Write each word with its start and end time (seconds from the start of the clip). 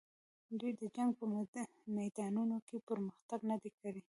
دوی 0.59 0.71
د 0.81 0.83
جنګ 0.95 1.11
په 1.19 1.25
میدانونو 1.97 2.57
کې 2.67 2.77
پرمختګ 2.89 3.39
نه 3.51 3.55
دی 3.61 3.71
کړی. 3.81 4.01